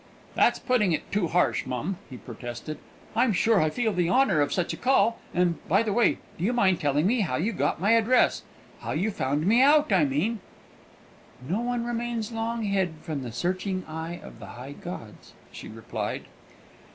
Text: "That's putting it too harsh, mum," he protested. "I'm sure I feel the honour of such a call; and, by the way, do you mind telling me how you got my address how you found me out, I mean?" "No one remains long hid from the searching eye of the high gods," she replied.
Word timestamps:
"That's 0.33 0.57
putting 0.57 0.93
it 0.93 1.11
too 1.11 1.27
harsh, 1.27 1.67
mum," 1.67 1.97
he 2.09 2.17
protested. 2.17 2.79
"I'm 3.15 3.33
sure 3.33 3.61
I 3.61 3.69
feel 3.69 3.93
the 3.93 4.09
honour 4.09 4.41
of 4.41 4.51
such 4.51 4.73
a 4.73 4.77
call; 4.77 5.19
and, 5.31 5.59
by 5.67 5.83
the 5.83 5.93
way, 5.93 6.17
do 6.39 6.43
you 6.43 6.53
mind 6.53 6.79
telling 6.79 7.05
me 7.05 7.19
how 7.19 7.35
you 7.35 7.53
got 7.53 7.79
my 7.79 7.91
address 7.91 8.41
how 8.79 8.93
you 8.93 9.11
found 9.11 9.45
me 9.45 9.61
out, 9.61 9.91
I 9.93 10.05
mean?" 10.05 10.39
"No 11.47 11.61
one 11.61 11.85
remains 11.85 12.31
long 12.31 12.63
hid 12.63 12.93
from 13.03 13.21
the 13.21 13.31
searching 13.31 13.85
eye 13.87 14.19
of 14.23 14.39
the 14.39 14.47
high 14.57 14.71
gods," 14.71 15.33
she 15.51 15.67
replied. 15.67 16.25